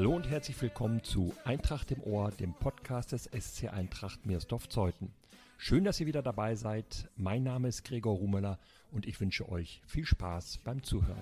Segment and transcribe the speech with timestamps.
[0.00, 5.12] Hallo und herzlich willkommen zu Eintracht im Ohr, dem Podcast des SC Eintracht Meersdorf-Zeuthen.
[5.58, 7.10] Schön, dass ihr wieder dabei seid.
[7.16, 8.58] Mein Name ist Gregor Rumeler
[8.92, 11.20] und ich wünsche euch viel Spaß beim Zuhören.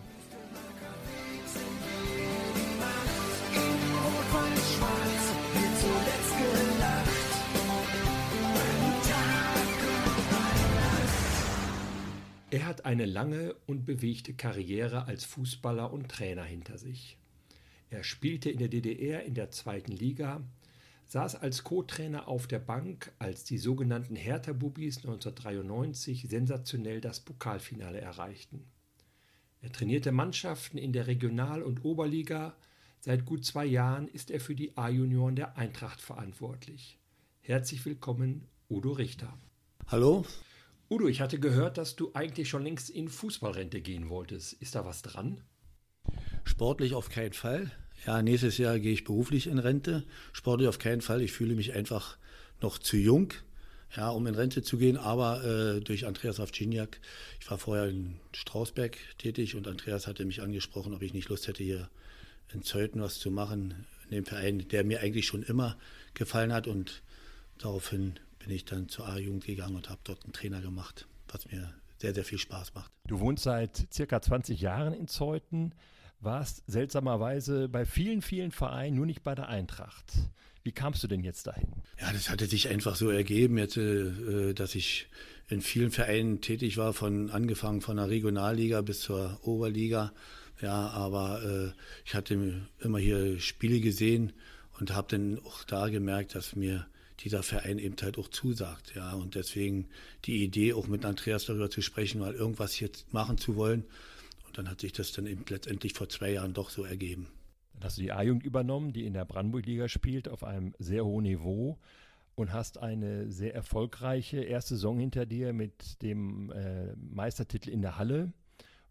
[12.52, 17.17] Er hat eine lange und bewegte Karriere als Fußballer und Trainer hinter sich.
[17.90, 20.42] Er spielte in der DDR in der zweiten Liga,
[21.06, 28.66] saß als Co-Trainer auf der Bank, als die sogenannten Hertha-Bubis 1993 sensationell das Pokalfinale erreichten.
[29.62, 32.56] Er trainierte Mannschaften in der Regional- und Oberliga.
[33.00, 36.98] Seit gut zwei Jahren ist er für die A-Junioren der Eintracht verantwortlich.
[37.40, 39.36] Herzlich willkommen, Udo Richter.
[39.86, 40.26] Hallo,
[40.90, 44.54] Udo, ich hatte gehört, dass du eigentlich schon längst in Fußballrente gehen wolltest.
[44.54, 45.42] Ist da was dran?
[46.48, 47.70] Sportlich auf keinen Fall.
[48.06, 50.04] Ja, nächstes Jahr gehe ich beruflich in Rente.
[50.32, 51.20] Sportlich auf keinen Fall.
[51.20, 52.16] Ich fühle mich einfach
[52.62, 53.34] noch zu jung,
[53.94, 54.96] ja, um in Rente zu gehen.
[54.96, 57.00] Aber äh, durch Andreas Avciniak,
[57.38, 61.48] ich war vorher in Strausberg tätig und Andreas hatte mich angesprochen, ob ich nicht Lust
[61.48, 61.90] hätte, hier
[62.52, 65.76] in Zeuthen was zu machen, in dem Verein, der mir eigentlich schon immer
[66.14, 66.66] gefallen hat.
[66.66, 67.02] Und
[67.58, 71.74] daraufhin bin ich dann zur A-Jugend gegangen und habe dort einen Trainer gemacht, was mir
[71.98, 72.90] sehr, sehr viel Spaß macht.
[73.06, 75.74] Du wohnst seit circa 20 Jahren in Zeuthen,
[76.20, 80.12] warst seltsamerweise bei vielen, vielen Vereinen, nur nicht bei der Eintracht.
[80.62, 81.68] Wie kamst du denn jetzt dahin?
[82.00, 85.08] Ja, das hatte sich einfach so ergeben, jetzt, äh, dass ich
[85.48, 90.12] in vielen Vereinen tätig war, von angefangen von der Regionalliga bis zur Oberliga.
[90.60, 91.72] Ja, aber äh,
[92.04, 94.32] ich hatte immer hier Spiele gesehen
[94.78, 96.86] und habe dann auch da gemerkt, dass mir
[97.20, 98.94] dieser Verein eben halt auch zusagt.
[98.94, 99.86] Ja, und deswegen
[100.24, 103.84] die Idee, auch mit Andreas darüber zu sprechen, mal irgendwas jetzt machen zu wollen.
[104.48, 107.28] Und dann hat sich das dann eben letztendlich vor zwei Jahren doch so ergeben.
[107.74, 111.24] Dann hast du die A-Jugend übernommen, die in der Brandenburg-Liga spielt, auf einem sehr hohen
[111.24, 111.78] Niveau
[112.34, 117.98] und hast eine sehr erfolgreiche erste Saison hinter dir mit dem äh, Meistertitel in der
[117.98, 118.32] Halle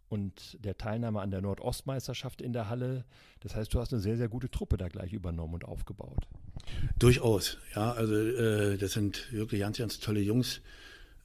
[0.10, 3.06] und der Teilnahme an der Nordostmeisterschaft in der Halle.
[3.42, 6.28] Das heißt, du hast eine sehr, sehr gute Truppe da gleich übernommen und aufgebaut.
[6.98, 7.92] Durchaus, ja.
[7.92, 10.62] Also äh, das sind wirklich ganz, ganz tolle Jungs,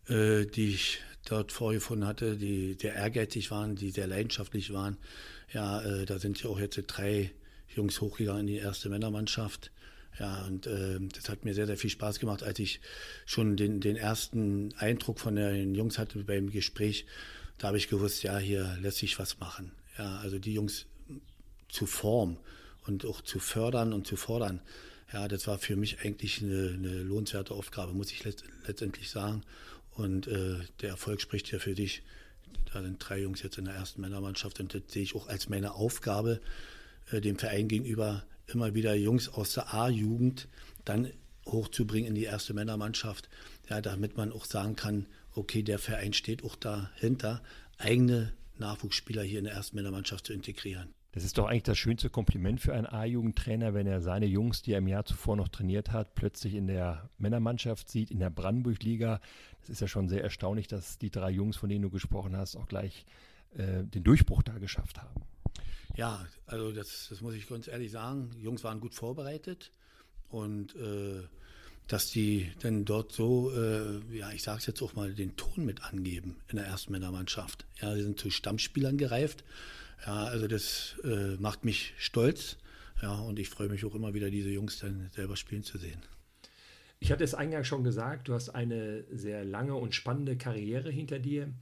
[0.09, 4.96] äh, die ich dort vorgefunden hatte, die sehr ehrgeizig waren, die sehr leidenschaftlich waren.
[5.52, 7.30] Ja, äh, da sind ja auch jetzt drei
[7.74, 9.70] Jungs hochgegangen in die erste Männermannschaft.
[10.18, 12.80] Ja, und äh, das hat mir sehr, sehr viel Spaß gemacht, als ich
[13.24, 17.06] schon den, den ersten Eindruck von den Jungs hatte beim Gespräch
[17.62, 19.70] da habe ich gewusst, ja, hier lässt sich was machen.
[19.96, 20.86] Ja, also die Jungs
[21.68, 22.38] zu formen
[22.86, 24.60] und auch zu fördern und zu fordern.
[25.12, 29.44] Ja, das war für mich eigentlich eine, eine lohnenswerte Aufgabe, muss ich let letztendlich sagen.
[29.94, 32.03] Und äh, der Erfolg spricht ja für dich.
[32.72, 35.48] Da sind drei Jungs jetzt in der ersten Männermannschaft und das sehe ich auch als
[35.48, 36.41] meine Aufgabe,
[37.10, 40.48] äh, dem Verein gegenüber immer wieder Jungs aus der A-Jugend
[40.84, 41.10] dann
[41.47, 43.28] hochzubringen in die erste Männermannschaft,
[43.69, 47.42] ja, damit man auch sagen kann, okay, der Verein steht auch dahinter,
[47.78, 50.94] eigene Nachwuchsspieler hier in der ersten Männermannschaft zu integrieren.
[51.12, 54.72] Das ist doch eigentlich das schönste Kompliment für einen A-Jugendtrainer, wenn er seine Jungs, die
[54.72, 59.20] er im Jahr zuvor noch trainiert hat, plötzlich in der Männermannschaft sieht, in der Brandenburg-Liga.
[59.60, 62.56] Das ist ja schon sehr erstaunlich, dass die drei Jungs, von denen du gesprochen hast,
[62.56, 63.04] auch gleich
[63.54, 65.22] äh, den Durchbruch da geschafft haben.
[65.94, 68.30] Ja, also das, das muss ich ganz ehrlich sagen.
[68.38, 69.70] Die Jungs waren gut vorbereitet
[70.30, 71.22] und äh,
[71.88, 75.66] dass die dann dort so, äh, ja, ich sage es jetzt auch mal, den Ton
[75.66, 77.66] mit angeben in der ersten Männermannschaft.
[77.82, 79.44] Ja, sie sind zu Stammspielern gereift.
[80.06, 82.56] Ja, also das äh, macht mich stolz.
[83.00, 86.00] Ja, und ich freue mich auch immer wieder, diese Jungs dann selber spielen zu sehen.
[87.00, 91.19] Ich hatte es eingangs schon gesagt, du hast eine sehr lange und spannende Karriere hinter
[91.19, 91.52] dir.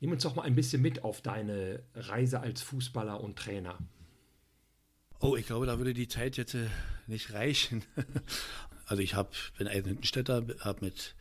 [0.00, 3.78] Nimm uns doch mal ein bisschen mit auf deine Reise als Fußballer und Trainer.
[5.20, 6.66] Oh, ich glaube, da würde die Zeit jetzt äh,
[7.06, 7.84] nicht reichen.
[8.88, 11.16] Also ich hab, bin Eisenhüttenstädter, habe mit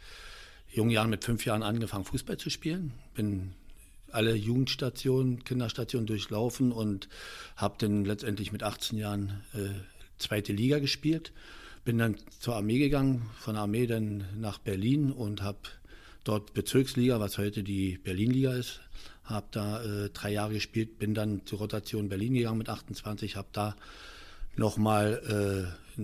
[0.71, 2.93] jungen Jahren, mit fünf Jahren angefangen, Fußball zu spielen.
[3.15, 3.55] Bin
[4.15, 7.07] alle Jugendstationen, Kinderstationen durchlaufen und
[7.55, 9.69] habe dann letztendlich mit 18 Jahren äh,
[10.17, 11.31] zweite Liga gespielt.
[11.83, 15.59] Bin dann zur Armee gegangen, von der Armee dann nach Berlin und habe
[16.23, 18.81] dort Bezirksliga, was heute die Berlinliga ist,
[19.23, 23.49] habe da äh, drei Jahre gespielt, bin dann zur Rotation Berlin gegangen mit 28, habe
[23.51, 23.75] da
[24.55, 26.03] nochmal äh,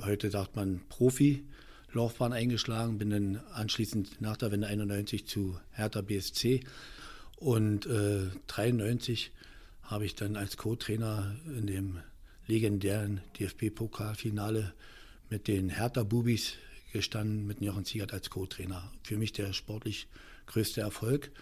[0.00, 6.60] heute sagt man Profi-Laufbahn eingeschlagen, bin dann anschließend nach der Wende 91 zu Hertha BSC
[7.42, 9.32] und äh, 93
[9.82, 11.98] habe ich dann als Co-Trainer in dem
[12.46, 14.72] legendären DFB-Pokalfinale
[15.28, 16.54] mit den Hertha-Bubis
[16.92, 18.92] gestanden, mit Jochen Ziegert als Co-Trainer.
[19.02, 20.06] Für mich der sportlich
[20.46, 21.32] größte Erfolg.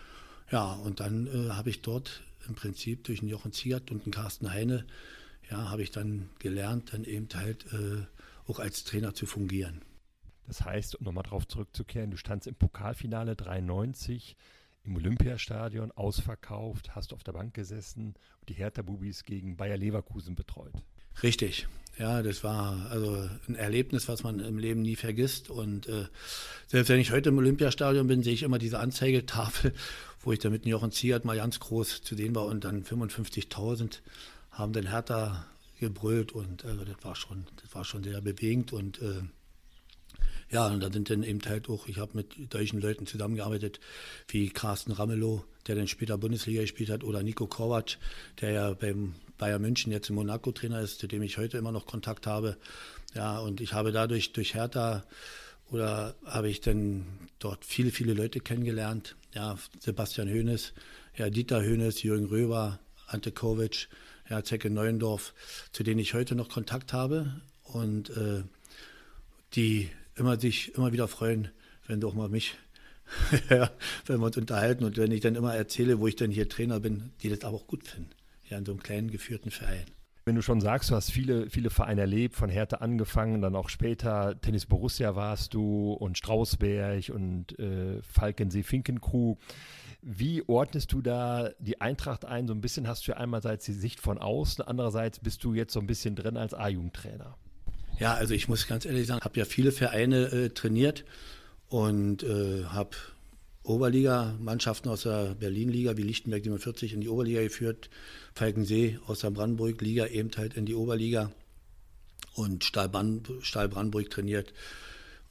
[0.50, 4.12] Ja, und dann äh, habe ich dort im Prinzip durch den Jochen Ziegert und den
[4.12, 4.86] Carsten Heine
[5.50, 8.06] ja, habe ich dann gelernt, dann eben halt äh,
[8.46, 9.82] auch als Trainer zu fungieren.
[10.46, 14.36] Das heißt, um nochmal darauf zurückzukehren, du standst im Pokalfinale 93
[14.84, 20.72] im Olympiastadion, ausverkauft, hast auf der Bank gesessen und die Hertha-Bubis gegen Bayer Leverkusen betreut.
[21.22, 21.68] Richtig.
[21.98, 25.50] Ja, das war also ein Erlebnis, was man im Leben nie vergisst.
[25.50, 26.06] Und äh,
[26.66, 29.74] selbst wenn ich heute im Olympiastadion bin, sehe ich immer diese Anzeigetafel,
[30.20, 34.00] wo ich da mit Jochen Ziegert mal ganz groß zu sehen war und dann 55.000
[34.50, 35.46] haben den Hertha
[35.78, 39.22] gebrüllt und also das war schon, das war schon sehr bewegend und äh,
[40.50, 43.78] ja, und da sind dann eben halt auch, ich habe mit solchen Leuten zusammengearbeitet,
[44.28, 47.98] wie Carsten Ramelow, der dann später Bundesliga gespielt hat, oder Nico Kovac,
[48.40, 51.86] der ja beim Bayern München jetzt im Monaco-Trainer ist, zu dem ich heute immer noch
[51.86, 52.56] Kontakt habe.
[53.14, 55.04] Ja, und ich habe dadurch durch Hertha
[55.70, 57.06] oder habe ich dann
[57.38, 59.16] dort viele, viele Leute kennengelernt.
[59.34, 60.72] Ja, Sebastian Hoeneß,
[61.16, 63.88] ja, Dieter Hoeneß, Jürgen Röber, Ante Kovic,
[64.28, 65.32] ja, Zecke Neuendorf,
[65.72, 68.42] zu denen ich heute noch Kontakt habe und äh,
[69.54, 71.48] die immer sich immer wieder freuen,
[71.86, 72.54] wenn du auch mal mich,
[73.48, 76.78] wenn wir uns unterhalten und wenn ich dann immer erzähle, wo ich dann hier Trainer
[76.78, 78.10] bin, die das aber auch gut finden.
[78.48, 79.86] Ja, in so einem kleinen geführten Verein.
[80.26, 83.68] Wenn du schon sagst, du hast viele, viele Vereine erlebt, von Hertha angefangen, dann auch
[83.68, 89.38] später Tennis Borussia warst du und Strausberg und äh, Falkensee Finkenkrug.
[90.02, 92.46] Wie ordnest du da die Eintracht ein?
[92.46, 95.72] So ein bisschen hast du ja einerseits die Sicht von außen, andererseits bist du jetzt
[95.72, 97.36] so ein bisschen drin als A-Jugendtrainer.
[98.00, 101.04] Ja, also ich muss ganz ehrlich sagen, habe ja viele Vereine äh, trainiert
[101.68, 102.96] und äh, habe
[103.62, 107.90] Oberliga-Mannschaften aus der Berlin-Liga wie Lichtenberg 47 in die Oberliga geführt,
[108.34, 111.30] Falkensee aus der Brandenburg-Liga eben halt in die Oberliga
[112.34, 114.54] und Stahl, Brandenburg trainiert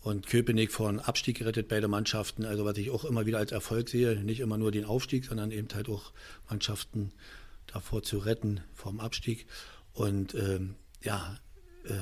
[0.01, 2.45] und Köpenick vor einem Abstieg gerettet, beide Mannschaften.
[2.45, 5.49] Also was ich auch immer wieder als Erfolg sehe, nicht immer nur den Aufstieg, sondern
[5.49, 6.11] eben halt auch
[6.47, 7.13] Mannschaften
[7.65, 9.47] davor zu retten vom Abstieg.
[9.93, 11.39] Und ähm, ja,
[11.85, 11.95] äh,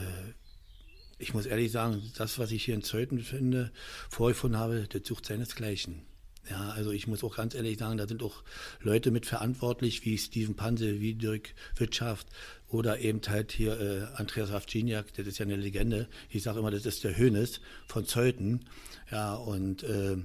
[1.17, 3.71] ich muss ehrlich sagen, das, was ich hier in Zeuthen finde,
[4.09, 6.03] vorgefunden habe, das sucht seinesgleichen.
[6.49, 8.43] Ja, also ich muss auch ganz ehrlich sagen, da sind auch
[8.79, 12.27] Leute mit verantwortlich, wie Steven Panse, wie Dirk Wirtschaft
[12.69, 16.07] oder eben halt hier äh, Andreas Ravciniak, das ist ja eine Legende.
[16.29, 18.65] Ich sage immer, das ist der Hönes von Zeuthen.
[19.11, 20.17] Ja, und äh,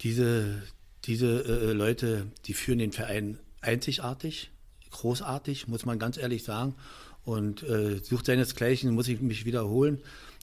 [0.00, 0.62] diese,
[1.04, 4.50] diese äh, Leute, die führen den Verein einzigartig,
[4.90, 6.74] großartig, muss man ganz ehrlich sagen
[7.24, 10.00] und äh, sucht seinesgleichen, muss ich mich wiederholen.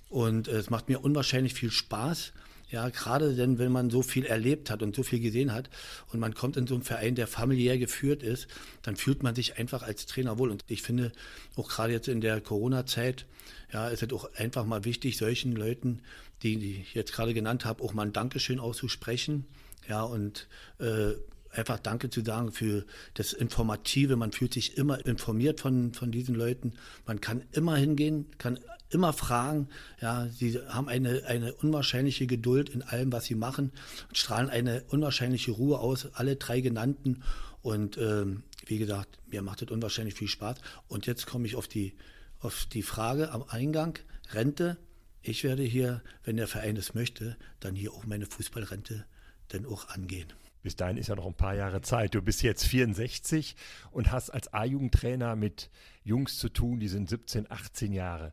[0.09, 2.33] Und äh, es macht mir unwahrscheinlich viel Spaß.
[2.69, 5.69] Ja, gerade denn, wenn man so viel erlebt hat und so viel gesehen hat
[6.13, 8.47] und man kommt in so einen Verein, der familiär geführt ist,
[8.81, 10.49] dann fühlt man sich einfach als Trainer wohl.
[10.49, 11.11] Und ich finde,
[11.57, 13.25] auch gerade jetzt in der Corona-Zeit,
[13.73, 16.01] ja, ist es auch einfach mal wichtig, solchen Leuten,
[16.43, 19.45] die, die ich jetzt gerade genannt habe, auch mal ein Dankeschön auszusprechen.
[19.89, 20.47] Ja, und
[20.79, 21.11] äh,
[21.51, 24.15] einfach Danke zu sagen für das Informative.
[24.15, 26.73] Man fühlt sich immer informiert von, von diesen Leuten.
[27.05, 28.59] Man kann immer hingehen, kann
[28.89, 29.67] immer fragen.
[30.01, 33.71] Ja, sie haben eine, eine unwahrscheinliche Geduld in allem, was sie machen
[34.09, 37.23] und strahlen eine unwahrscheinliche Ruhe aus, alle drei genannten.
[37.61, 40.57] Und ähm, wie gesagt, mir macht das unwahrscheinlich viel Spaß.
[40.87, 41.93] Und jetzt komme ich auf die,
[42.39, 43.97] auf die Frage am Eingang,
[44.33, 44.77] Rente.
[45.21, 49.05] Ich werde hier, wenn der Verein es möchte, dann hier auch meine Fußballrente
[49.49, 50.27] dann auch angehen.
[50.63, 52.13] Bis dahin ist ja noch ein paar Jahre Zeit.
[52.13, 53.55] Du bist jetzt 64
[53.91, 55.69] und hast als A-Jugendtrainer mit
[56.03, 58.31] Jungs zu tun, die sind 17, 18 Jahre.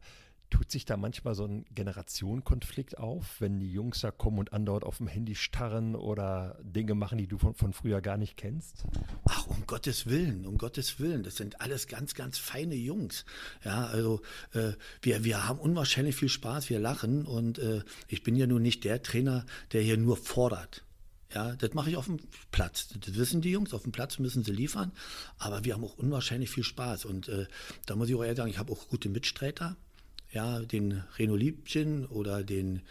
[0.50, 4.84] Tut sich da manchmal so ein Generationenkonflikt auf, wenn die Jungs da kommen und andauernd
[4.84, 8.84] auf dem Handy starren oder Dinge machen, die du von, von früher gar nicht kennst?
[9.28, 11.22] Ach, um Gottes Willen, um Gottes Willen.
[11.22, 13.26] Das sind alles ganz, ganz feine Jungs.
[13.62, 14.22] Ja, also
[14.54, 18.62] äh, wir, wir haben unwahrscheinlich viel Spaß, wir lachen und äh, ich bin ja nun
[18.62, 20.82] nicht der Trainer, der hier nur fordert.
[21.34, 22.18] Ja, das mache ich auf dem
[22.52, 22.88] Platz.
[22.88, 24.92] Das wissen die Jungs, auf dem Platz müssen sie liefern.
[25.38, 27.04] Aber wir haben auch unwahrscheinlich viel Spaß.
[27.04, 27.46] Und äh,
[27.86, 29.76] da muss ich auch ehrlich sagen, ich habe auch gute Mitstreiter.
[30.32, 32.82] Ja, den Reno Liebchen oder den,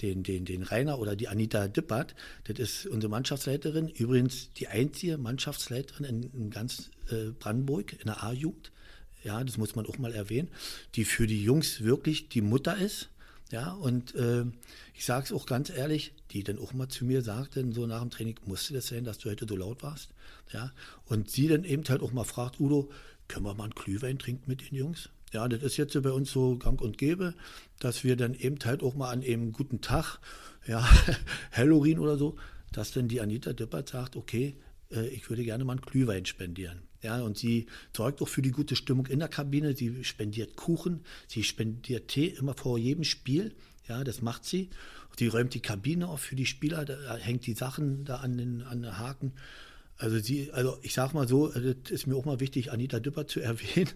[0.00, 2.16] den, den, den Rainer oder die Anita Dippert.
[2.44, 3.88] Das ist unsere Mannschaftsleiterin.
[3.88, 8.72] Übrigens die einzige Mannschaftsleiterin in, in ganz äh, Brandenburg in der A-Jugend.
[9.22, 10.48] Ja, das muss man auch mal erwähnen.
[10.94, 13.10] Die für die Jungs wirklich die Mutter ist
[13.50, 14.44] ja, und äh,
[14.94, 18.00] ich sage es auch ganz ehrlich, die dann auch mal zu mir sagte, so nach
[18.00, 20.10] dem Training, musste das sein, dass du heute so laut warst?
[20.52, 20.72] Ja,
[21.06, 22.90] und sie dann eben halt auch mal fragt, Udo,
[23.28, 25.10] können wir mal einen Glühwein trinken mit den Jungs?
[25.32, 27.34] Ja, das ist jetzt bei uns so gang und gäbe,
[27.78, 30.18] dass wir dann eben halt auch mal an einem guten Tag,
[30.66, 30.86] ja,
[31.52, 32.36] Halloween oder so,
[32.72, 34.56] dass dann die Anita Dippert sagt, okay,
[34.90, 36.82] äh, ich würde gerne mal einen Glühwein spendieren.
[37.02, 39.76] Ja, und sie sorgt auch für die gute Stimmung in der Kabine.
[39.76, 43.54] Sie spendiert Kuchen, sie spendiert Tee immer vor jedem Spiel.
[43.88, 44.70] Ja, das macht sie.
[45.18, 48.62] Sie räumt die Kabine auf für die Spieler, da hängt die Sachen da an den,
[48.62, 49.32] an den Haken.
[49.98, 53.26] Also sie, also ich sag mal so, das ist mir auch mal wichtig, Anita Düpper
[53.26, 53.90] zu erwähnen,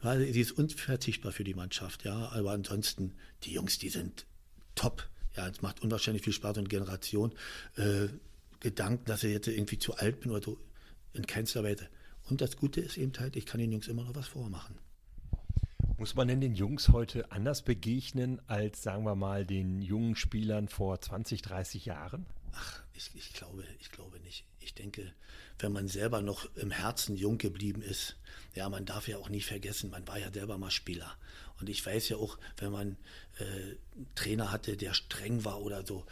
[0.00, 2.30] weil sie ist unverzichtbar für die Mannschaft, ja.
[2.32, 3.12] Aber ansonsten,
[3.44, 4.26] die Jungs, die sind
[4.74, 5.08] top.
[5.36, 7.32] Ja, es macht unwahrscheinlich viel Spaß und Generation.
[7.76, 8.08] Äh,
[8.62, 10.58] Gedanken, dass ich jetzt irgendwie zu alt bin oder so,
[11.14, 11.88] in keinster Weise.
[12.30, 14.78] Und das Gute ist eben halt, ich kann den Jungs immer noch was vormachen.
[15.98, 20.68] Muss man denn den Jungs heute anders begegnen als, sagen wir mal, den jungen Spielern
[20.68, 22.24] vor 20, 30 Jahren?
[22.52, 24.44] Ach, ich, ich, glaube, ich glaube nicht.
[24.60, 25.12] Ich denke,
[25.58, 28.16] wenn man selber noch im Herzen jung geblieben ist,
[28.54, 31.16] ja, man darf ja auch nie vergessen, man war ja selber mal Spieler.
[31.60, 32.96] Und ich weiß ja auch, wenn man
[33.38, 36.04] äh, einen Trainer hatte, der streng war oder so,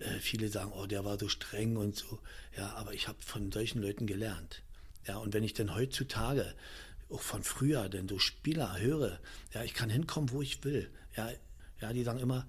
[0.00, 2.18] äh, viele sagen, oh, der war so streng und so.
[2.56, 4.62] Ja, aber ich habe von solchen Leuten gelernt.
[5.06, 6.54] Ja, und wenn ich dann heutzutage
[7.08, 9.18] auch von früher, denn so Spieler höre,
[9.52, 10.90] ja, ich kann hinkommen, wo ich will.
[11.16, 11.30] Ja,
[11.80, 12.46] ja, die sagen immer,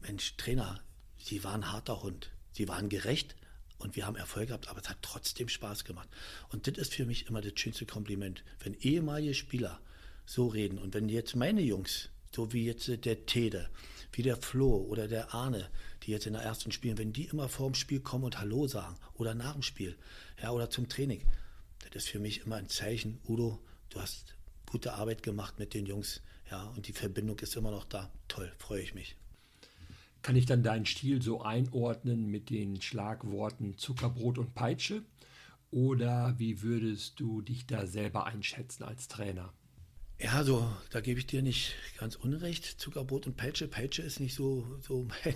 [0.00, 0.80] Mensch, Trainer,
[1.26, 2.30] Sie waren harter Hund.
[2.52, 3.34] Sie waren gerecht
[3.78, 6.08] und wir haben Erfolg gehabt, aber es hat trotzdem Spaß gemacht.
[6.50, 9.80] Und das ist für mich immer das schönste Kompliment, wenn ehemalige Spieler
[10.24, 13.68] so reden und wenn jetzt meine Jungs, so wie jetzt der Tede,
[14.12, 15.68] wie der Flo oder der Arne,
[16.06, 18.68] die jetzt in der ersten spielen, wenn die immer vor dem Spiel kommen und Hallo
[18.68, 19.96] sagen oder nach dem Spiel,
[20.40, 21.20] ja, oder zum Training,
[21.92, 23.58] das ist für mich immer ein Zeichen, Udo,
[23.90, 24.34] du hast
[24.66, 28.10] gute Arbeit gemacht mit den Jungs, ja, und die Verbindung ist immer noch da.
[28.28, 29.16] Toll, freue ich mich.
[30.22, 35.02] Kann ich dann deinen Stil so einordnen mit den Schlagworten Zuckerbrot und Peitsche?
[35.70, 39.52] Oder wie würdest du dich da selber einschätzen als Trainer?
[40.18, 42.64] Ja, so, da gebe ich dir nicht ganz unrecht.
[42.80, 43.68] Zuckerbrot und Peitsche.
[43.68, 45.34] Peitsche ist nicht so, so mein,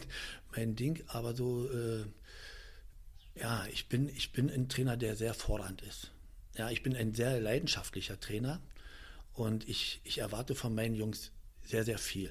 [0.56, 2.04] mein Ding, aber so, äh,
[3.34, 6.10] ja, ich bin, ich bin ein Trainer, der sehr fordernd ist.
[6.56, 8.60] Ja, ich bin ein sehr leidenschaftlicher Trainer
[9.34, 11.30] und ich, ich erwarte von meinen Jungs
[11.62, 12.30] sehr, sehr viel.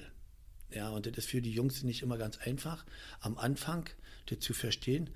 [0.72, 2.84] Ja, und das ist für die Jungs nicht immer ganz einfach,
[3.20, 3.88] am Anfang
[4.26, 5.10] das zu verstehen,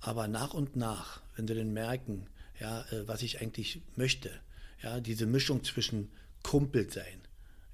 [0.00, 2.26] aber nach und nach, wenn sie dann merken,
[2.60, 4.30] ja, äh, was ich eigentlich möchte,
[4.82, 6.10] ja, diese Mischung zwischen
[6.42, 7.22] Kumpel sein,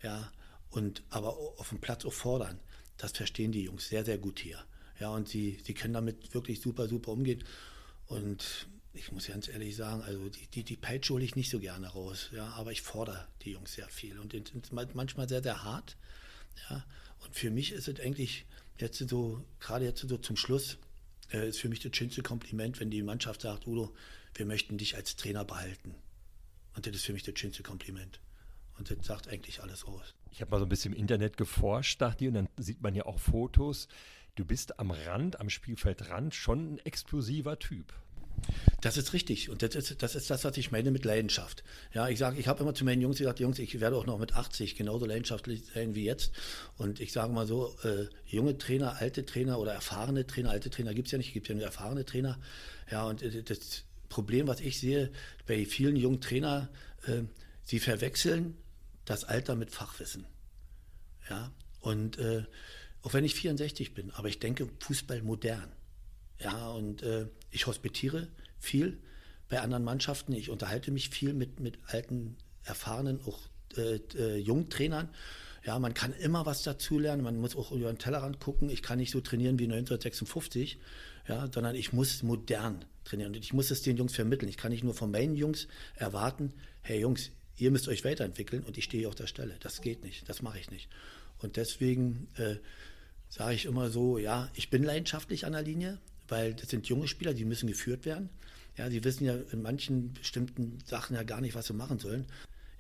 [0.02, 0.33] ja,
[0.71, 2.59] und aber auf dem Platz auch fordern.
[2.97, 4.64] Das verstehen die Jungs sehr, sehr gut hier.
[5.00, 7.42] Ja, und sie, sie können damit wirklich super, super umgehen.
[8.06, 11.59] Und ich muss ganz ehrlich sagen, also die, die, die Peitsche hole ich nicht so
[11.59, 14.35] gerne raus, ja, aber ich fordere die Jungs sehr viel und
[14.94, 15.97] manchmal sehr, sehr hart.
[16.71, 16.85] Ja.
[17.25, 18.47] Und für mich ist es eigentlich
[18.78, 20.78] jetzt so, gerade jetzt so zum Schluss,
[21.33, 23.94] äh, ist für mich das schönste Kompliment, wenn die Mannschaft sagt, Udo,
[24.35, 25.94] wir möchten dich als Trainer behalten.
[26.76, 28.21] Und das ist für mich das schönste Kompliment.
[28.78, 30.14] Und das sagt eigentlich alles aus.
[30.31, 32.95] Ich habe mal so ein bisschen im Internet geforscht nach dir und dann sieht man
[32.95, 33.88] ja auch Fotos.
[34.35, 37.93] Du bist am Rand, am Spielfeldrand schon ein explosiver Typ.
[38.81, 41.64] Das ist richtig und das ist, das ist das, was ich meine mit Leidenschaft.
[41.95, 44.19] Ja, ich sage, ich habe immer zu meinen Jungs gesagt, Jungs, ich werde auch noch
[44.19, 46.33] mit 80 genauso leidenschaftlich sein wie jetzt.
[46.76, 50.93] Und ich sage mal so, äh, junge Trainer, alte Trainer oder erfahrene Trainer, alte Trainer
[50.93, 52.38] gibt es ja nicht, es gibt ja nur erfahrene Trainer.
[52.90, 55.11] Ja, und äh, das Problem, was ich sehe
[55.47, 56.69] bei vielen jungen Trainern,
[57.07, 57.23] äh,
[57.62, 58.57] sie verwechseln
[59.04, 60.26] das Alter mit Fachwissen.
[61.28, 62.44] Ja, und äh,
[63.02, 65.70] auch wenn ich 64 bin, aber ich denke Fußball modern.
[66.40, 68.99] Ja, und äh, ich hospitiere viel
[69.49, 70.32] bei anderen Mannschaften.
[70.32, 73.40] Ich unterhalte mich viel mit, mit alten, erfahrenen, auch
[73.76, 75.11] äh, äh, Jungtrainern.
[75.64, 77.23] Ja, man kann immer was dazulernen.
[77.23, 78.68] Man muss auch über den Tellerrand gucken.
[78.68, 80.78] Ich kann nicht so trainieren wie 1956,
[81.28, 83.34] ja, sondern ich muss modern trainieren.
[83.34, 84.49] Und ich muss es den Jungs vermitteln.
[84.49, 88.78] Ich kann nicht nur von meinen Jungs erwarten, hey Jungs, ihr müsst euch weiterentwickeln und
[88.78, 89.56] ich stehe auf der Stelle.
[89.61, 90.88] Das geht nicht, das mache ich nicht.
[91.38, 92.56] Und deswegen äh,
[93.28, 97.08] sage ich immer so, ja, ich bin leidenschaftlich an der Linie, weil das sind junge
[97.08, 98.30] Spieler, die müssen geführt werden.
[98.76, 102.26] Ja, die wissen ja in manchen bestimmten Sachen ja gar nicht, was sie machen sollen.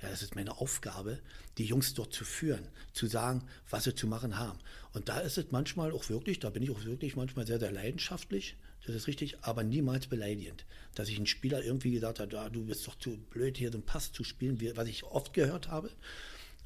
[0.02, 1.20] Ja, das ist meine Aufgabe,
[1.56, 4.58] die Jungs dort zu führen, zu sagen, was sie zu machen haben.
[4.92, 7.72] Und da ist es manchmal auch wirklich, da bin ich auch wirklich manchmal sehr, sehr
[7.72, 10.66] leidenschaftlich, das ist richtig, aber niemals beleidigend.
[10.94, 13.78] Dass ich einen Spieler irgendwie gesagt habe, ah, du bist doch zu blöd, hier so
[13.78, 15.90] einen Pass zu spielen, was ich oft gehört habe.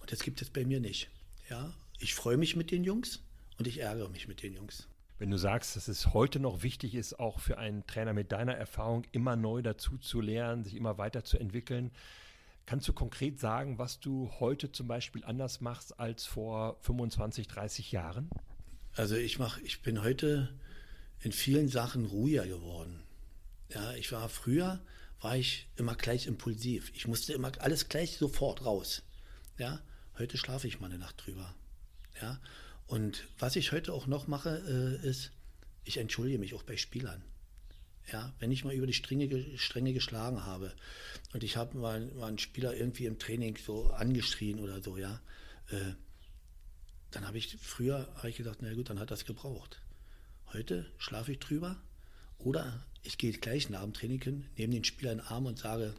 [0.00, 1.10] Und das gibt es bei mir nicht.
[1.48, 3.22] Ja, ich freue mich mit den Jungs
[3.58, 4.88] und ich ärgere mich mit den Jungs.
[5.18, 8.54] Wenn du sagst, dass es heute noch wichtig ist, auch für einen Trainer mit deiner
[8.54, 11.90] Erfahrung immer neu dazu zu lernen, sich immer weiterzuentwickeln,
[12.66, 17.90] kannst du konkret sagen, was du heute zum Beispiel anders machst als vor 25, 30
[17.90, 18.30] Jahren?
[18.94, 20.54] Also ich mache, ich bin heute
[21.20, 23.02] in vielen Sachen ruhiger geworden.
[23.70, 24.80] Ja, ich war früher,
[25.20, 26.90] war ich immer gleich impulsiv.
[26.94, 29.02] Ich musste immer alles gleich sofort raus.
[29.58, 29.82] Ja,
[30.18, 31.54] heute schlafe ich mal eine Nacht drüber.
[32.20, 32.40] Ja,
[32.86, 35.32] und was ich heute auch noch mache, äh, ist,
[35.84, 37.22] ich entschuldige mich auch bei Spielern.
[38.12, 40.72] Ja, wenn ich mal über die Stränge, Stränge geschlagen habe
[41.34, 45.20] und ich habe mal, mal einen Spieler irgendwie im Training so angeschrien oder so, ja,
[45.70, 45.92] äh,
[47.10, 49.82] dann habe ich früher habe ich gedacht, na gut, dann hat das gebraucht.
[50.52, 51.76] Heute schlafe ich drüber
[52.38, 55.58] Oder ich gehe gleich nach dem Training hin, nehme den Spieler in den Arm und
[55.58, 55.94] sage,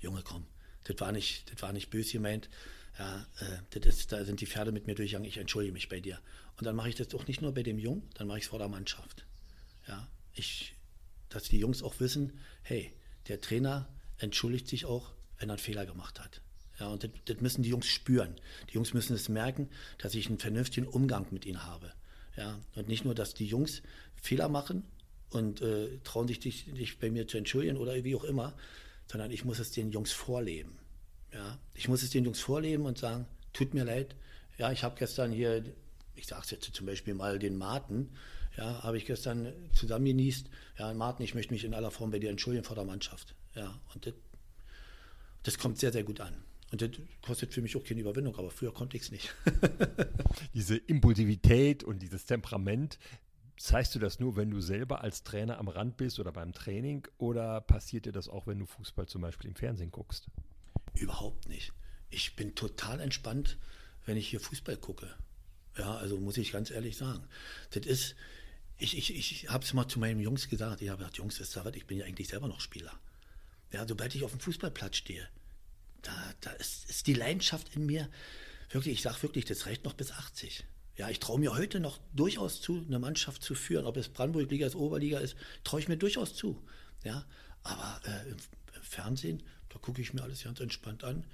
[0.00, 0.46] Junge, komm,
[0.84, 2.48] das war nicht, das war nicht böse gemeint.
[2.98, 6.00] Ja, äh, das ist, da sind die Pferde mit mir durchgegangen, ich entschuldige mich bei
[6.00, 6.20] dir.
[6.56, 8.50] Und dann mache ich das auch nicht nur bei dem Jungen, dann mache ich es
[8.50, 9.26] vor der Mannschaft.
[9.86, 10.74] Ja, ich,
[11.28, 12.92] dass die Jungs auch wissen, hey,
[13.28, 16.40] der Trainer entschuldigt sich auch, wenn er einen Fehler gemacht hat.
[16.78, 18.34] Ja, und das, das müssen die Jungs spüren.
[18.70, 19.68] Die Jungs müssen es merken,
[19.98, 21.92] dass ich einen vernünftigen Umgang mit ihnen habe.
[22.36, 23.82] Ja, und nicht nur, dass die Jungs
[24.14, 24.84] Fehler machen
[25.30, 28.54] und äh, trauen sich nicht, nicht bei mir zu entschuldigen oder wie auch immer,
[29.06, 30.78] sondern ich muss es den Jungs vorleben.
[31.32, 34.16] Ja, ich muss es den Jungs vorleben und sagen, tut mir leid.
[34.58, 35.64] Ja, ich habe gestern hier,
[36.14, 38.10] ich sage es jetzt zum Beispiel mal den Martin,
[38.56, 40.48] ja, habe ich gestern zusammengenießt.
[40.78, 43.34] Ja, Martin, ich möchte mich in aller Form bei dir entschuldigen vor der Mannschaft.
[43.54, 44.14] Ja, und das,
[45.42, 46.34] das kommt sehr, sehr gut an.
[46.72, 46.90] Und das
[47.22, 49.34] kostet für mich auch keine Überwindung, aber früher konnte ich es nicht.
[50.54, 52.98] Diese Impulsivität und dieses Temperament,
[53.56, 57.06] zeigst du das nur, wenn du selber als Trainer am Rand bist oder beim Training
[57.18, 60.26] oder passiert dir das auch, wenn du Fußball zum Beispiel im Fernsehen guckst?
[60.94, 61.72] Überhaupt nicht.
[62.10, 63.58] Ich bin total entspannt,
[64.04, 65.14] wenn ich hier Fußball gucke.
[65.76, 67.24] Ja, also muss ich ganz ehrlich sagen.
[67.70, 68.16] Das ist,
[68.78, 70.82] ich, ich, ich habe es mal zu meinen Jungs gesagt.
[70.82, 72.92] Ich habe gesagt, Jungs, das ist was, ich bin ja eigentlich selber noch Spieler.
[73.72, 75.28] Ja, sobald ich auf dem Fußballplatz stehe,
[76.06, 78.08] da, da ist, ist die Leidenschaft in mir
[78.70, 80.64] wirklich, ich sage wirklich, das reicht noch bis 80.
[80.96, 83.84] Ja, ich traue mir heute noch durchaus zu, eine Mannschaft zu führen.
[83.84, 86.62] Ob es Brandenburg-Liga ist, Oberliga ist, traue ich mir durchaus zu.
[87.04, 87.24] Ja,
[87.62, 88.36] aber äh, im,
[88.82, 91.24] Fernsehen, da gucke ich mir alles ganz entspannt an.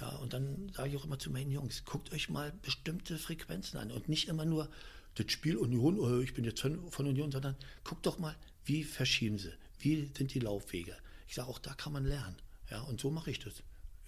[0.00, 3.78] Ja, und dann sage ich auch immer zu meinen Jungs, guckt euch mal bestimmte Frequenzen
[3.78, 4.70] an und nicht immer nur
[5.16, 8.84] das Spiel Union, oh, ich bin jetzt von, von Union, sondern guckt doch mal, wie
[8.84, 10.96] verschieben sie, wie sind die Laufwege.
[11.26, 12.36] Ich sage, auch da kann man lernen.
[12.70, 13.54] Ja, und so mache ich das.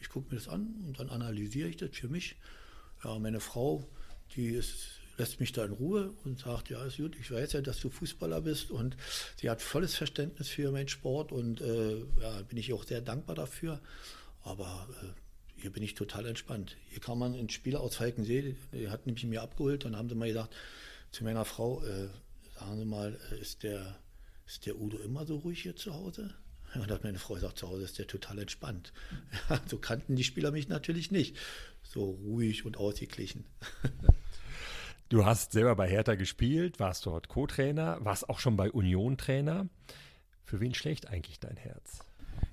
[0.03, 2.37] Ich gucke mir das an und dann analysiere ich das für mich.
[3.05, 3.89] Ja, meine Frau,
[4.35, 7.61] die ist, lässt mich da in Ruhe und sagt, ja, ist gut, ich weiß ja,
[7.61, 8.97] dass du Fußballer bist und
[9.41, 13.37] sie hat volles Verständnis für meinen Sport und äh, ja, bin ich auch sehr dankbar
[13.37, 13.81] dafür.
[14.43, 16.77] Aber äh, hier bin ich total entspannt.
[16.89, 20.17] Hier kann man einen Spieler aus Falkensee, der hat nämlich mir abgeholt und haben sie
[20.17, 20.55] mal gesagt
[21.13, 22.09] zu meiner Frau, äh,
[22.59, 23.99] sagen Sie mal, äh, ist der,
[24.47, 26.35] ist der Udo immer so ruhig hier zu Hause?
[26.75, 28.93] Und hat meine Frau gesagt, zu Hause ist der total entspannt.
[29.51, 31.37] Ja, so kannten die Spieler mich natürlich nicht.
[31.83, 33.45] So ruhig und ausgeglichen.
[35.09, 39.69] Du hast selber bei Hertha gespielt, warst dort Co-Trainer, warst auch schon bei Union Trainer.
[40.43, 41.99] Für wen schlägt eigentlich dein Herz?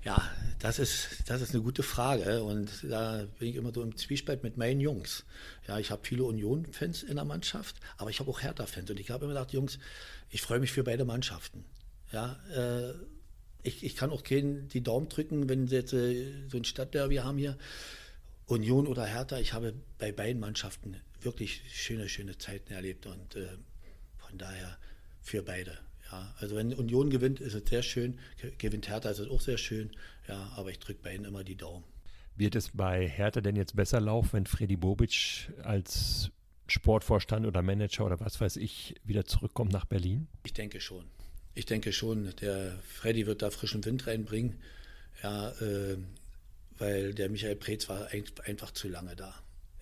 [0.02, 2.42] Ja, das ist, das ist eine gute Frage.
[2.42, 5.24] Und da bin ich immer so im Zwiespalt mit meinen Jungs.
[5.66, 8.90] Ja, ich habe viele Union-Fans in der Mannschaft, aber ich habe auch Hertha-Fans.
[8.90, 9.78] Und ich habe immer gedacht, Jungs,
[10.28, 11.64] ich freue mich für beide Mannschaften.
[12.12, 12.92] Ja, äh,
[13.62, 17.16] ich, ich kann auch keinen die Daumen drücken, wenn sie jetzt äh, so ein Stadtderby
[17.16, 17.56] haben hier,
[18.46, 19.38] Union oder Hertha.
[19.38, 23.46] Ich habe bei beiden Mannschaften wirklich schöne, schöne Zeiten erlebt und äh,
[24.18, 24.78] von daher
[25.20, 25.78] für beide.
[26.10, 28.18] Ja, also wenn Union gewinnt, ist es sehr schön.
[28.58, 29.90] Gewinnt Hertha, ist es auch sehr schön.
[30.26, 31.84] Ja, aber ich drücke bei ihnen immer die Daumen.
[32.36, 36.30] Wird es bei Hertha denn jetzt besser laufen, wenn Freddy Bobic als
[36.66, 40.26] Sportvorstand oder Manager oder was weiß ich wieder zurückkommt nach Berlin?
[40.44, 41.04] Ich denke schon.
[41.54, 44.60] Ich denke schon, der Freddy wird da frischen Wind reinbringen.
[45.22, 45.96] Ja, äh,
[46.78, 48.08] weil der Michael Preetz war
[48.44, 49.34] einfach zu lange da.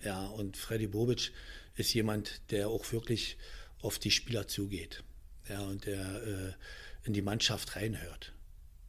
[0.03, 1.31] Ja, und Freddy Bobic
[1.75, 3.37] ist jemand, der auch wirklich
[3.81, 5.03] auf die Spieler zugeht.
[5.47, 8.33] Ja, und der äh, in die Mannschaft reinhört.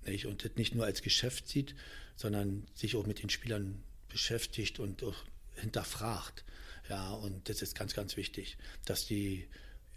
[0.04, 0.26] Nicht?
[0.26, 1.74] Und das nicht nur als Geschäft sieht,
[2.16, 5.16] sondern sich auch mit den Spielern beschäftigt und auch
[5.54, 6.44] hinterfragt.
[6.88, 9.46] Ja, und das ist ganz, ganz wichtig, dass die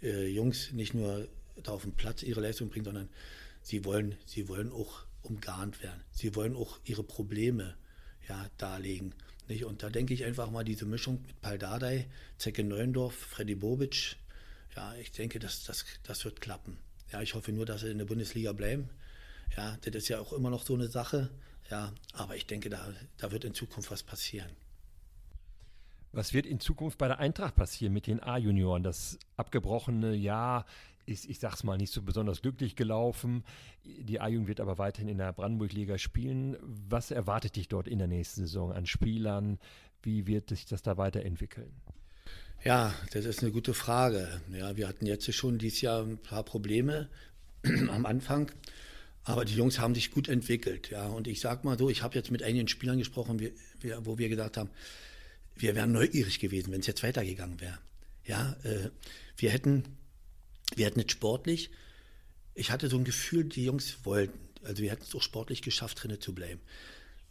[0.02, 1.28] äh, Jungs nicht nur
[1.62, 3.08] da auf dem Platz ihre Leistung bringen, sondern
[3.62, 6.02] sie wollen, sie wollen auch umgarnt werden.
[6.10, 7.76] Sie wollen auch ihre Probleme
[8.28, 9.14] ja, darlegen.
[9.48, 9.64] Nicht?
[9.64, 12.06] Und da denke ich einfach mal, diese Mischung mit Paul Dardai,
[12.38, 14.16] Zecke Neuendorf, Freddy Bobic,
[14.76, 16.78] ja, ich denke, das, das, das wird klappen.
[17.12, 18.90] Ja, ich hoffe nur, dass sie in der Bundesliga bleiben.
[19.56, 21.30] Ja, das ist ja auch immer noch so eine Sache.
[21.70, 24.50] Ja, aber ich denke, da, da wird in Zukunft was passieren.
[26.12, 28.82] Was wird in Zukunft bei der Eintracht passieren mit den A-Junioren?
[28.82, 30.64] Das abgebrochene Jahr
[31.06, 33.44] ist, ich sag's mal, nicht so besonders glücklich gelaufen.
[33.84, 36.56] Die A-Jugend wird aber weiterhin in der Brandenburg-Liga spielen.
[36.62, 39.58] Was erwartet dich dort in der nächsten Saison an Spielern?
[40.02, 41.72] Wie wird sich das da weiterentwickeln?
[42.64, 44.40] Ja, das ist eine gute Frage.
[44.52, 47.08] Ja, wir hatten jetzt schon dieses Jahr ein paar Probleme
[47.90, 48.50] am Anfang,
[49.24, 50.90] aber die Jungs haben sich gut entwickelt.
[50.90, 53.40] Ja, und ich sag mal so, ich habe jetzt mit einigen Spielern gesprochen,
[54.00, 54.70] wo wir gesagt haben,
[55.56, 57.78] wir wären neugierig gewesen, wenn es jetzt weitergegangen wäre.
[58.24, 58.90] Ja, äh,
[59.36, 59.84] wir hätten
[60.74, 61.70] wir hatten es sportlich.
[62.54, 64.38] Ich hatte so ein Gefühl, die Jungs wollten.
[64.62, 66.60] Also wir hätten es auch sportlich geschafft, drinnen zu bleiben.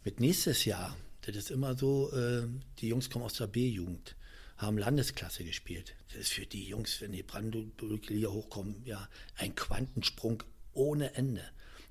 [0.04, 2.46] Mit nächstes Jahr, das ist immer so, äh,
[2.78, 4.16] die Jungs kommen aus der B-Jugend,
[4.58, 5.94] haben Landesklasse gespielt.
[6.08, 10.42] Das ist für die Jungs, wenn die Brandenburg-Liga hochkommen, ja, ein Quantensprung
[10.74, 11.42] ohne Ende.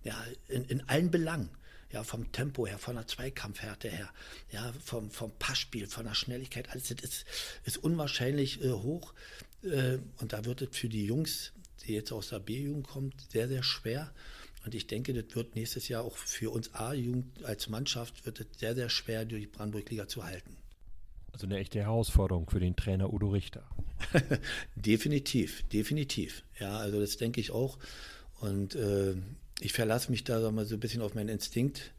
[0.03, 1.49] Ja, in, in allen Belangen.
[1.91, 4.10] Ja, vom Tempo her, von der Zweikampfhärte her,
[4.51, 7.25] ja, vom, vom Passspiel, von der Schnelligkeit, alles das ist,
[7.65, 9.13] ist unwahrscheinlich äh, hoch.
[9.63, 11.54] Äh, und da wird es für die Jungs,
[11.86, 14.13] die jetzt aus der B-Jugend kommt, sehr, sehr schwer.
[14.65, 18.47] Und ich denke, das wird nächstes Jahr auch für uns A-Jugend als Mannschaft wird es
[18.58, 20.56] sehr, sehr schwer, durch die Brandenburg-Liga zu halten.
[21.34, 23.67] Also eine echte Herausforderung für den Trainer Udo Richter.
[24.76, 26.43] definitiv, definitiv.
[26.60, 27.78] Ja, also das denke ich auch.
[28.39, 29.15] Und äh,
[29.60, 31.91] ich verlasse mich da mal so ein bisschen auf meinen Instinkt,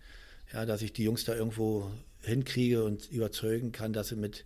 [0.52, 4.44] ja, dass ich die Jungs da irgendwo hinkriege und überzeugen kann, dass sie mit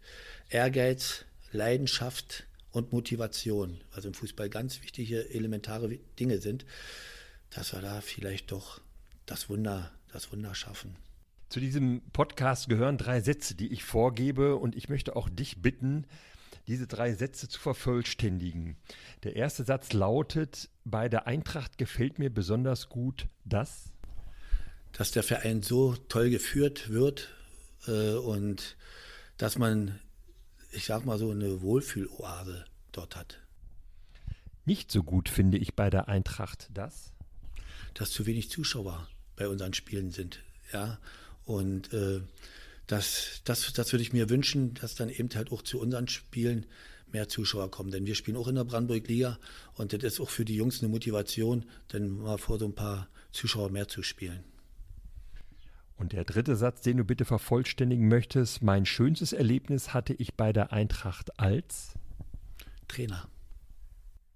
[0.48, 6.66] Ehrgeiz, Leidenschaft und Motivation, was im Fußball ganz wichtige, elementare Dinge sind,
[7.50, 8.80] dass wir da vielleicht doch
[9.26, 10.96] das Wunder, das Wunder schaffen.
[11.48, 16.06] Zu diesem Podcast gehören drei Sätze, die ich vorgebe und ich möchte auch dich bitten,
[16.66, 18.76] diese drei Sätze zu vervollständigen.
[19.22, 23.90] Der erste Satz lautet, bei der Eintracht gefällt mir besonders gut das,
[24.92, 27.30] dass der Verein so toll geführt wird
[27.86, 28.76] äh, und
[29.38, 29.98] dass man,
[30.70, 33.40] ich sag mal so, eine Wohlfühloase dort hat.
[34.64, 37.12] Nicht so gut finde ich bei der Eintracht das,
[37.94, 40.40] dass zu wenig Zuschauer bei unseren Spielen sind.
[40.72, 40.98] Ja,
[41.44, 42.20] und äh,
[42.86, 46.66] das, das, das würde ich mir wünschen, dass dann eben halt auch zu unseren Spielen
[47.12, 47.90] mehr Zuschauer kommen.
[47.90, 49.38] Denn wir spielen auch in der Brandenburg-Liga
[49.74, 53.08] und das ist auch für die Jungs eine Motivation, dann mal vor so ein paar
[53.32, 54.44] Zuschauer mehr zu spielen.
[55.98, 60.52] Und der dritte Satz, den du bitte vervollständigen möchtest, mein schönstes Erlebnis hatte ich bei
[60.52, 61.94] der Eintracht als
[62.86, 63.28] Trainer.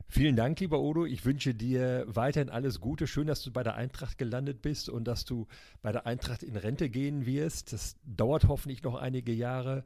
[0.09, 1.07] Vielen Dank, lieber Odo.
[1.07, 3.07] Ich wünsche dir weiterhin alles Gute.
[3.07, 5.47] Schön, dass du bei der Eintracht gelandet bist und dass du
[5.81, 7.73] bei der Eintracht in Rente gehen wirst.
[7.73, 9.85] Das dauert hoffentlich noch einige Jahre.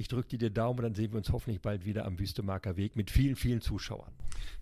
[0.00, 2.76] Ich drücke dir den Daumen und dann sehen wir uns hoffentlich bald wieder am Wüstemarker
[2.76, 4.12] Weg mit vielen, vielen Zuschauern.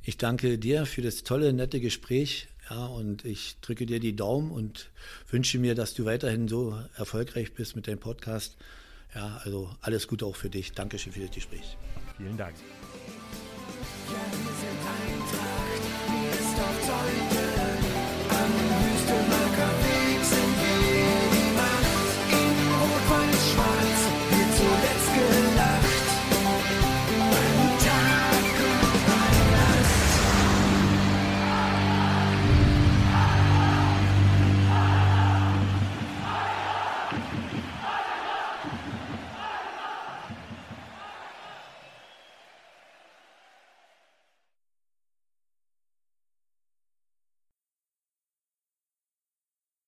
[0.02, 2.48] Ich danke dir für das tolle, nette Gespräch.
[2.70, 4.90] Ja, und ich drücke dir die Daumen und
[5.28, 8.56] wünsche mir, dass du weiterhin so erfolgreich bist mit deinem Podcast.
[9.14, 10.72] Ja, also alles Gute auch für dich.
[10.72, 11.76] Dankeschön für das Gespräch.
[12.16, 12.56] Vielen Dank.
[14.08, 14.80] Ja, wir sind
[15.12, 17.75] Eintracht, mir ist auf Zeuge.